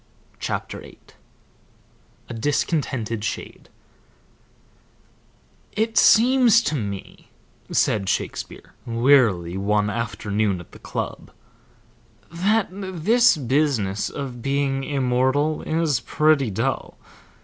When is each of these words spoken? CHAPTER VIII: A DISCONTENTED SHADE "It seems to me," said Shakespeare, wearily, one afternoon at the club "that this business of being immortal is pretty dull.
CHAPTER 0.39 0.79
VIII: 0.79 0.97
A 2.29 2.33
DISCONTENTED 2.33 3.23
SHADE 3.23 3.69
"It 5.73 5.95
seems 5.95 6.63
to 6.63 6.73
me," 6.73 7.29
said 7.71 8.09
Shakespeare, 8.09 8.73
wearily, 8.87 9.57
one 9.57 9.91
afternoon 9.91 10.59
at 10.59 10.71
the 10.71 10.79
club 10.79 11.29
"that 12.31 12.69
this 12.71 13.37
business 13.37 14.09
of 14.09 14.41
being 14.41 14.83
immortal 14.83 15.61
is 15.61 15.99
pretty 15.99 16.49
dull. 16.49 16.97